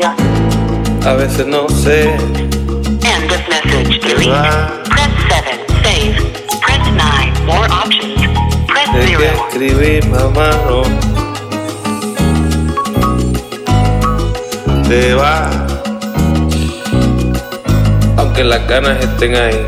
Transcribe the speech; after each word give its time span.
Dios. 0.00 0.14
A 1.06 1.12
veces 1.12 1.46
no 1.46 1.68
sé. 1.68 2.04
End 2.14 3.30
of 3.30 3.48
message. 3.48 4.00
Te 4.00 4.08
Delete. 4.08 4.48
Press 4.88 5.10
7. 5.28 5.60
Save. 5.82 6.14
Press 6.64 6.84
9. 6.94 7.44
More 7.44 7.68
options. 7.70 8.20
Press 8.66 8.88
De 8.94 9.00
que 9.00 9.16
0. 9.18 9.46
escribir 9.48 10.06
mamá 10.08 10.50
no. 10.66 10.82
Te 14.88 15.14
va. 15.14 15.50
Aunque 18.16 18.44
las 18.44 18.66
ganas 18.66 19.04
estén 19.04 19.36
ahí. 19.36 19.66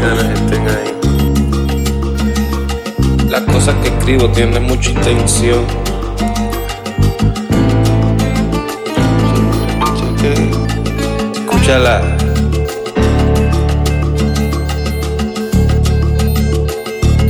Las 0.00 0.16
ganas 0.16 0.40
estén 0.40 0.68
ahí. 0.68 0.93
Cosas 3.64 3.80
que 3.82 3.88
escribo 3.88 4.28
tienen 4.28 4.62
mucha 4.64 4.90
intención. 4.90 5.64
Escúchala. 11.32 12.02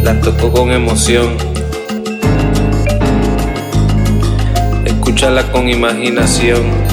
La 0.03 0.21
toco 0.23 0.51
con 0.51 0.73
emoción. 0.73 1.37
Escúchala 4.85 5.53
con 5.53 5.69
imaginación. 5.69 6.84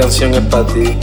Canción 0.00 0.32
es 0.34 0.40
para 0.46 0.66
ti. 0.66 0.96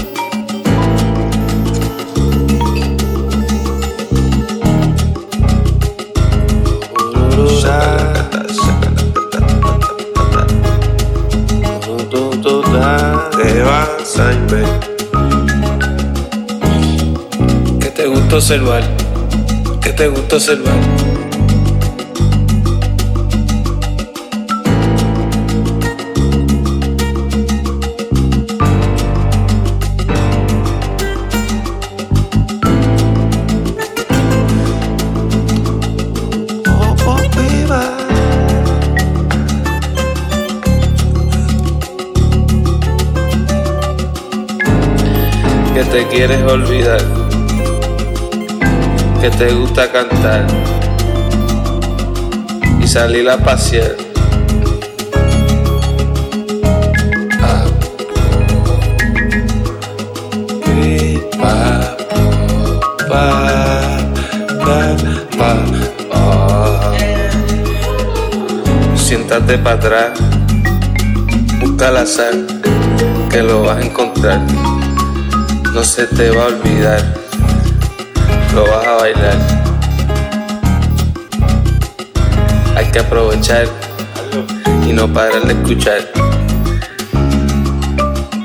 Te 13.37 13.61
vas 13.61 14.19
a. 14.19 14.31
Que 17.79 17.89
te 17.91 18.07
gustó 18.07 18.37
observar. 18.37 18.83
Que 19.79 19.93
te 19.93 20.07
gustó 20.07 20.37
observar. 20.37 20.96
Que 45.77 45.83
te 45.83 46.07
quieres 46.07 46.41
olvidar, 46.41 46.99
que 49.21 49.29
te 49.29 49.53
gusta 49.53 49.91
cantar 49.91 50.47
y 52.81 52.87
salir 52.87 53.29
a 53.29 53.37
pasear. 53.37 53.95
Siéntate 68.95 69.59
para 69.59 69.75
atrás, 69.75 70.19
busca 71.61 71.91
la 71.91 72.05
sal, 72.07 72.47
que 73.29 73.43
lo 73.43 73.61
vas 73.61 73.77
a 73.77 73.85
encontrar 73.85 74.76
no 75.77 75.83
se 75.83 76.07
te 76.07 76.31
va 76.31 76.45
a 76.45 76.47
olvidar, 76.47 76.99
lo 78.55 78.63
vas 78.63 78.87
a 78.87 78.93
bailar. 78.93 79.37
Hay 82.75 82.85
que 82.91 82.97
aprovechar 82.97 83.67
y 84.87 84.93
no 84.93 85.07
parar 85.13 85.43
de 85.43 85.53
escuchar, 85.53 85.99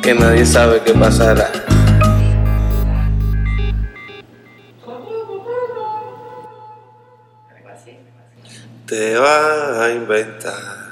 que 0.02 0.14
nadie 0.14 0.44
sabe 0.44 0.82
qué 0.84 0.92
pasará. 0.92 1.50
Te 8.86 9.16
vas 9.16 9.78
a 9.80 9.90
inventar. 9.90 10.91